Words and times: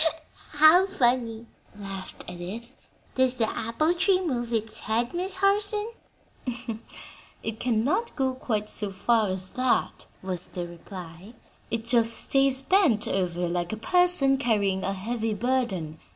'""How 0.53 0.87
funny!" 0.87 1.45
laughed 1.77 2.25
Edith. 2.27 2.71
"Does 3.13 3.35
the 3.35 3.47
apple 3.47 3.93
tree 3.93 4.19
move 4.19 4.51
its 4.51 4.79
head, 4.79 5.13
Miss 5.13 5.35
Harson?" 5.35 5.91
"It 7.43 7.59
cannot 7.59 8.15
go 8.15 8.33
quite 8.33 8.67
so 8.67 8.91
far 8.91 9.29
as 9.29 9.49
that," 9.49 10.07
was 10.23 10.45
the 10.45 10.65
reply; 10.67 11.35
"it 11.69 11.83
just 11.85 12.13
stays 12.17 12.63
bent 12.63 13.07
over 13.07 13.47
like 13.47 13.71
a 13.71 13.77
person 13.77 14.37
carrying 14.37 14.83
a 14.83 14.93
heavy 14.93 15.35
burden. 15.35 15.99